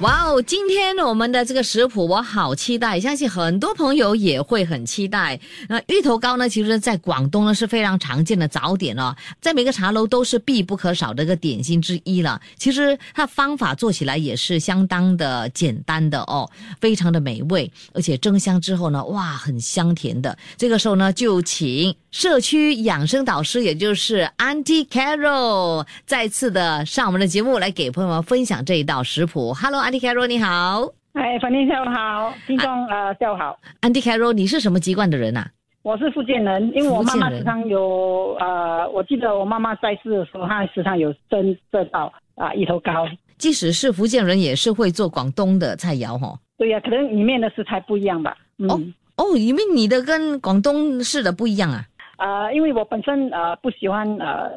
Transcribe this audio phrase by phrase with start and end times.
[0.00, 0.42] 哇哦！
[0.42, 5.40] 今天我们的这个食谱我好期待，相信很多朋友也会很期待。
[5.70, 12.38] 那芋头糕呢，其实在广东呢是非常常见的早点哦，在每个茶楼都是必不可少的一个点心之一了。
[12.58, 20.36] 其实它方法做起来也是相当的简单的哦，非常的美味，而且蒸香之后呢，哇，很香甜的。
[20.58, 29.52] 这个时候呢，就请社区养生导师，也就是 Auntie Carol，再次的上我们的节目来给朋友们分享这一道食谱。
[29.52, 30.90] Hello，Auntie Carol，，你好！
[31.12, 35.44] 哎，粉玲下午好，听众呃下午好 anti carol，你是什么籍贯的人呐？
[35.82, 43.06] 我是福建人，因为我妈妈时常有呃，我记得我妈妈在世的时候，她时常有蒸这道啊芋头糕。
[43.36, 46.34] 即使是福建人，也是会做广东的菜肴哈。
[46.56, 48.34] 对呀，可能里面的食材不一样吧。
[48.70, 48.80] 哦
[49.16, 51.84] 哦，因为你的跟广东式的不一样啊。
[52.16, 54.50] 呃，因为我本身呃不喜欢呃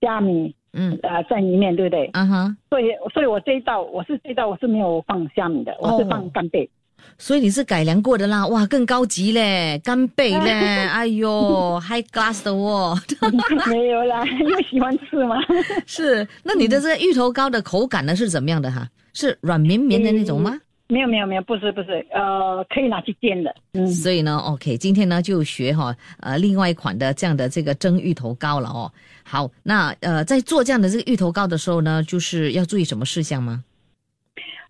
[0.00, 0.54] 虾米。
[0.76, 2.10] 嗯，呃，在里面对不对？
[2.14, 2.56] 嗯哼。
[2.68, 6.68] 所以，所以我这一道，我是这一道我是没有放虾米的，我是放干贝。
[7.16, 10.50] 所以你是改良过的啦，哇，更高级嘞，干贝嘞，
[10.90, 12.98] 哎呦，high class 的哦。
[13.70, 15.36] 没有啦，因为喜欢吃嘛。
[15.86, 18.88] 是，那你的这个芋头糕的口感呢是怎么样的哈？
[19.12, 20.58] 是软绵绵的那种吗？
[20.88, 23.54] 没有没有没有，不是不是，呃，可以拿去煎的。
[23.72, 28.92] 嗯，所以呢，OK，今天呢就学哈，呃，另外一款的这样的这个蒸芋头糕了哦。
[29.22, 33.64] 好，那呃，在做这样的这个芋头糕的时候呢，就是要注意什么事项吗？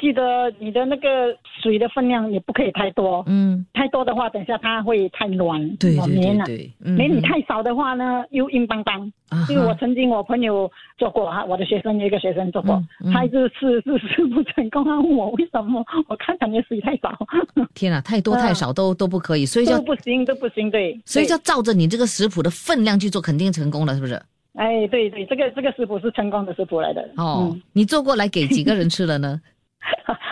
[0.00, 9.12] 记得你的那个水的分量也不可以太多，嗯，太多的话，等下它会太软，对对对，没你太少的话呢，又硬邦邦。
[9.28, 12.80] 啊因为我曾经我朋友做过啊，我的学生一个学生做过，
[13.12, 17.12] 他一直试试试不成功，他问我为什么，我看感觉水太少。
[17.74, 20.98] 天啊，太多太少都都不可以，所以 就不行都不行，对。
[21.04, 24.20] 所以就照着你这个食谱的分量去做，肯定成功了，是不是？
[24.54, 27.06] 哎，对对，这个这个食谱是成功的食谱来的。
[27.16, 29.40] 哦，你做过来给几个人吃了呢？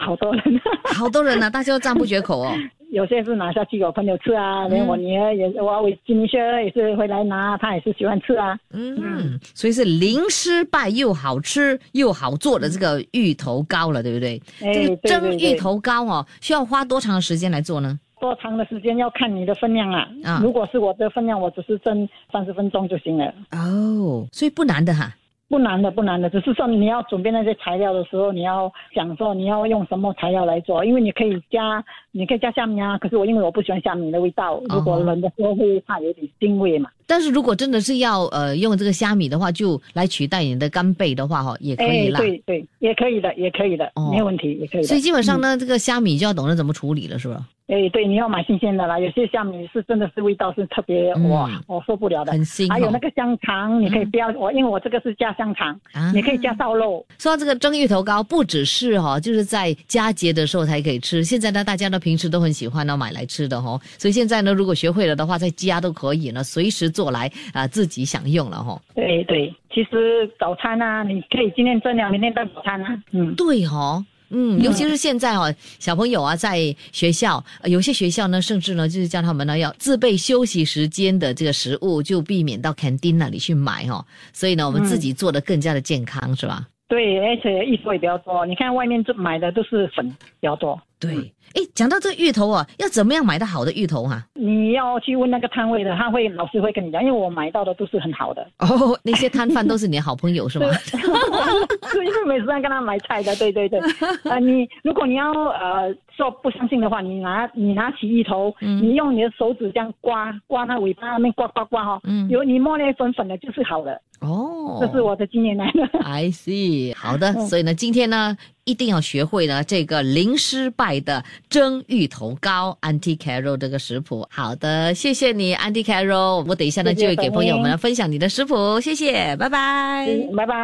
[0.00, 0.42] 好多人，
[0.96, 2.52] 好多人呢，大家都赞不绝口哦。
[2.90, 8.58] 有些是拿下去给我朋友吃啊，连我女儿也，我我金明轩也是回来拿，她也是喜欢吃啊。
[8.72, 14.42] 嗯，所以是零失败又好吃又好做的这个芋头糕了，对不对？
[14.58, 17.96] 这个蒸芋头糕哦，需要花多长的时间来做呢？
[18.20, 20.08] 多长的时间要看你的分量啊。
[20.24, 23.32] 啊，如果是我的分量，我只是蒸三十分钟就行了。
[23.52, 25.14] 哦，所以不难的哈。
[25.50, 32.96] 不难的，不难的，只是说你要准备那些材料的时候，你要想说你要用什么材料来做，因为你可以加，你可以加虾米啊。
[32.98, 36.88] 可是我因为我不喜欢虾米的味道，如果冷的时候会怕有点腥味嘛。
[37.04, 42.20] 但是如果真的是要呃用这个虾米的话，就来取代你的干贝的话哈，也可以啦。
[42.20, 44.84] 对对，也可以的，也可以的，没有问题，也可以。
[44.84, 47.44] 所以基本上呢，这个虾米就要懂得怎么处理了，是吧？
[47.70, 48.98] 哎，对，你要买新鲜的啦。
[48.98, 52.32] 有些虾米是真的是味道是特别哇，我受不了的。
[52.32, 52.68] 很腥。
[52.68, 57.06] 还有那个香肠，你可以不要我，因为我这个是加香肠，啊你可以加烧肉。
[57.16, 61.22] 说到这个蒸芋头糕，不只是哈，就是在佳节的时候才可以吃。
[61.22, 63.78] 现在呢，大家呢平时都很喜欢呢买来吃的哈。
[63.98, 68.76] 所以现在呢，如果学会了的话，在家都可以呢随时做来啊自己享用了哈。
[68.96, 73.00] 对对，其实早餐啊，你可以今天蒸了，明天当早餐啊。
[73.12, 74.04] 嗯，对哈。
[74.30, 84.04] 嗯，尤其是现在哦，小朋友啊，在学校，有些学校呢，甚至呢，就是叫他们呢要自备休息时间的这个食物，就避免到 canteen 那里去买哈。
[84.32, 86.66] 所以呢，我们自己做的更加的健康，是吧？
[86.90, 88.44] 对，而且芋头也比较多。
[88.44, 90.76] 你看外面这买的都是粉比较多。
[90.98, 91.14] 对，
[91.54, 94.22] 哎，讲到这个芋头啊，要怎么样买到好的芋头哈？
[94.34, 98.42] 你要去问那个摊位的，他会老师会跟你讲，因为我买到的都是很好的。
[98.58, 100.66] 哦，那些摊贩都是你的好朋友是吗？
[100.82, 103.78] 是因为每次在跟他买菜的，对对对。
[104.24, 113.98] 啊， 你如果你要呃说不相信的话，你拿你拿起芋头，你用你的手指这样刮刮它尾巴那边刮刮刮哈，有你摸那粉粉的，就是好的。
[114.20, 115.98] 哦，这是我的经验来的。
[116.04, 118.36] I see，好的，所以呢，今天呢。
[118.64, 124.24] 一定要学会呢这个零失败的蒸芋头糕，Auntie Carol 这个食谱。
[124.30, 126.44] 好的，谢谢你，Auntie Carol。
[126.46, 130.06] 我等一下呢就会给朋友们分享你的食谱，谢谢，拜拜，
[130.36, 130.54] 拜拜。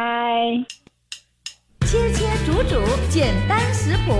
[1.81, 2.79] 切切煮煮，
[3.09, 4.13] 简单食谱，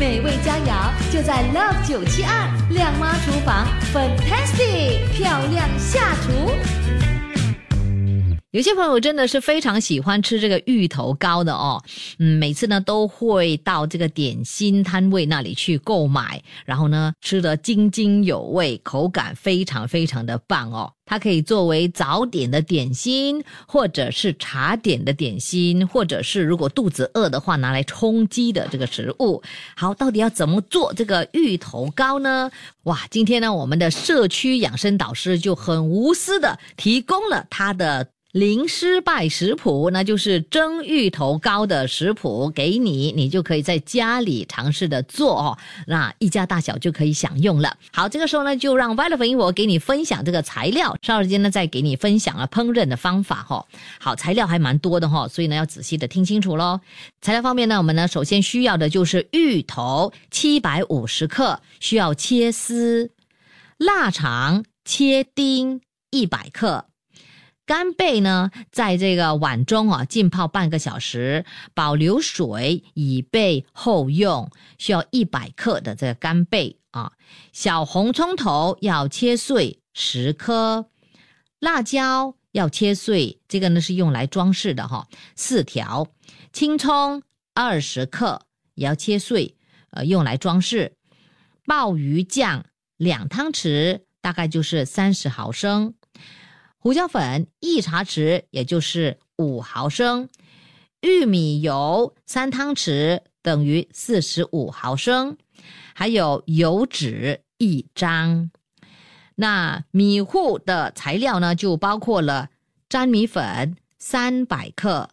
[0.00, 7.07] 美味佳肴就在 Love 九七二亮妈厨房，Fantastic 漂亮下厨。
[8.50, 11.84] 有些朋友真的是非常喜欢吃这个芋头糕的哦，
[12.18, 20.90] 嗯，每次呢都会到这个点心摊位那里去购买，然后呢吃得津津有味，口感非常非常的棒哦。
[21.04, 29.42] 它可以作为早点的点心，或者是茶点的点心，或者是如果肚子饿的话拿来充饥的这个食物。
[29.76, 32.50] 好，到底要怎么做这个芋头糕呢？
[32.84, 38.08] 哇，今天呢我们的社区养生导师就很无私的提供了他的。
[38.38, 45.58] 零失败食谱，那就是蒸芋头糕的食谱给你，你就可以在家里尝试的做哦，
[45.88, 47.76] 那一家大小就可以享用了。
[47.92, 53.66] 好，这个时候呢，就让 Violet 我给你分享这个材料，稍后间呢再给你分享啊烹饪的方法哈。
[53.98, 56.78] 好，材料还蛮多的哈，所以呢要仔细的听清楚喽。
[57.20, 63.08] 材料方面呢，我们呢首先需要的就是芋头七百五十克，需要切丝；
[63.78, 65.80] 腊肠切丁
[66.12, 66.84] 一百克。
[67.68, 71.44] 干贝呢，在这个碗中啊浸泡半个小时，
[71.74, 74.50] 保留水以备后用。
[74.78, 77.12] 需要一百克的这个干贝啊，
[77.52, 80.86] 小红葱头要切碎十颗，
[81.58, 85.06] 辣椒要切碎，这个呢是用来装饰的哈，
[85.36, 86.08] 四条。
[86.54, 87.22] 青葱
[87.52, 89.56] 二十克也要切碎，
[89.90, 90.94] 呃，用来装饰。
[91.66, 92.64] 鲍鱼酱
[92.96, 95.92] 两汤匙，大概就是三十毫升。
[96.80, 100.28] 胡椒粉一茶匙，也就是五毫升；
[101.00, 105.36] 玉米油三汤匙，等于四十五毫升；
[105.92, 108.50] 还有油纸一张。
[109.34, 112.50] 那米糊的材料呢，就包括了
[112.88, 115.10] 粘米粉三百克、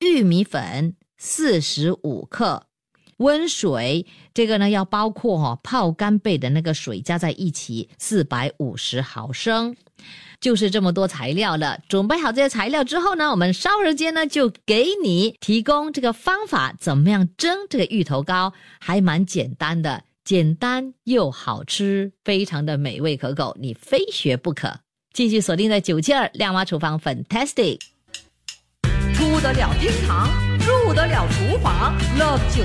[0.00, 2.66] 玉米粉四十五克、
[3.18, 9.76] 温水，这个呢要包括哈泡干贝的那个水加在一起四百五十毫升。
[10.40, 11.78] 就是这么多材料了。
[11.88, 24.80] 准备好这些材料之后呢，我们稍后间呢就给你提供这个方法，怎么样蒸这个芋头糕，还蛮简单的，简单又好吃，非常的美味可口，你非学不可。
[25.12, 27.80] 继续锁定在九七二亮妈厨房，Fantastic，
[29.14, 30.28] 出得了厅堂，
[30.58, 32.62] 入得了厨房，Love 九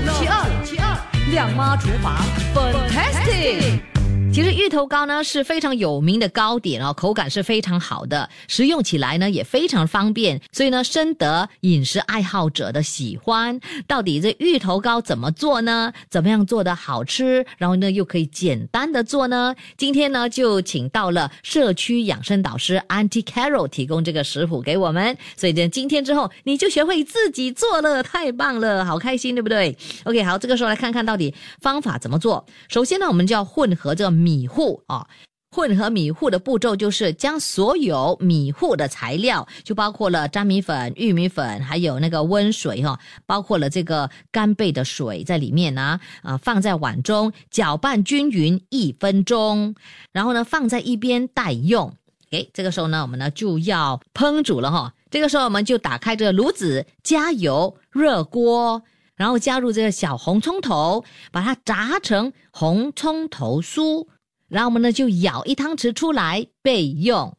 [0.62, 2.14] 七二亮妈厨房
[2.54, 3.91] ，Fantastic。
[4.32, 13.60] 其实芋头糕呢是非常有名的糕点哦，口感是非常好的，食用起来呢也非常方便，所以呢深得饮食爱好者的喜欢。
[13.86, 15.92] 到底这芋头糕怎么做呢？
[16.08, 19.54] 怎么样做的好吃，然后呢又可以简单的做呢？
[19.76, 32.42] 今天呢就请到了社区养生导师 Auntie Carol 提供这个食谱给我们，所以呢今天之后你就学会自己做了，太棒了，好开心，对不对？OK，好，这个时候来看看到底方法怎么做。
[32.68, 34.21] 首先呢，我们就要混合这个。
[34.22, 35.06] 米糊啊，
[35.50, 49.74] 混合米糊的步骤就是将所有米糊的材料，就包括了粘米粉、玉米粉，还有那个温水哈，包括了这个干贝的水在里面呢，啊，放在碗中搅拌均匀一分钟，
[50.12, 51.92] 然后呢放在一边待用。
[52.30, 54.94] 诶，这个时候呢，我们呢就要烹煮了哈。
[55.10, 58.82] 这个时候我们就打开这个炉子，加油，热锅。
[59.22, 64.08] 然后加入这个小红葱头，把它炸成红葱头酥，
[64.48, 67.36] 然后我们呢就舀一汤匙出来备用。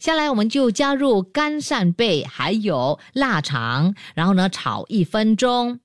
[0.00, 5.78] 下来我们就加入干扇贝，还有腊肠，然后呢炒一分钟，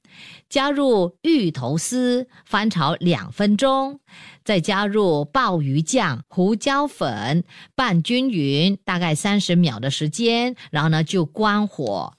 [0.50, 4.00] 加入芋头丝，翻炒两分钟。
[4.44, 7.44] 再加入鲍鱼酱、胡椒粉，
[7.76, 12.14] 拌均匀，大概三十秒的时间，然后呢就关火，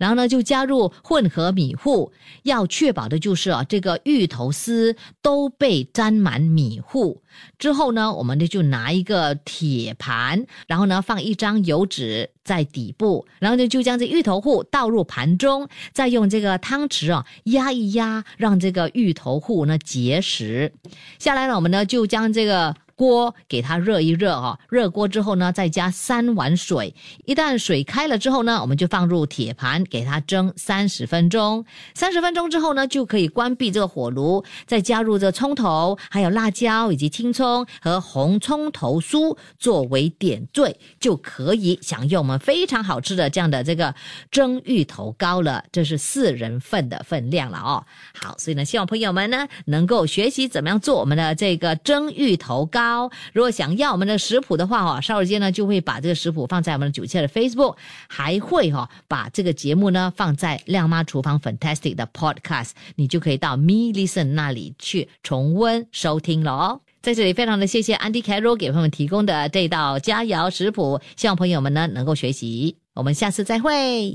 [0.00, 2.10] 然后呢就加入混合米糊，
[2.42, 7.22] 要确保的就是啊这个芋头丝都被沾满米糊。
[7.58, 20.72] 之后呢，我们呢就拿一个铁盘，然后呢放一张油纸在底部，然后呢就将这芋头糊倒入盘中，再用这个汤匙啊压一压，让这个芋头糊呢结实。
[21.18, 21.70] 下来呢，我们。
[21.70, 22.74] 呢就将这个。
[23.00, 26.94] 锅给它热一热哈，热锅之后呢，再加三碗水。
[27.24, 31.64] 一旦水开了之后呢，我们就放入铁盘给它蒸三十分钟。
[31.94, 43.94] 三十分钟之后呢，就可以关闭这个火炉，再加入这葱头、还有辣椒以及青葱和红葱头酥作为点缀，就可以享用我们非常好吃的这样的这个
[44.30, 45.64] 蒸芋头糕了。
[45.72, 47.82] 这是四人份的分量了哦。
[48.12, 52.89] 好，所以呢，希望朋友们呢能够学习怎么样做我们的这个蒸芋头糕。
[53.32, 57.76] 如果想要我们的食谱的话，哈，稍后间呢就会把这个食谱放在我们的九七的 Facebook，
[58.08, 66.80] 还会哈把这个节目呢放在亮妈厨房 Fantastic 的 Podcast，你就可以到 Me Listen 那里去重温收听了哦。
[67.02, 72.76] 在这里非常的谢谢 Andy Carroll 给朋友们提供的这道佳肴食谱，希望朋友们呢能够学习。
[72.94, 74.14] 我们下次再会。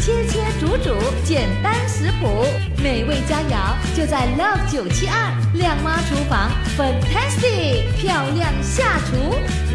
[0.00, 0.90] 切切煮煮，
[1.24, 2.44] 简单食谱，
[2.82, 9.67] 美味佳肴就在 Love 九七二靓妈厨房，Fantastic 漂亮下厨。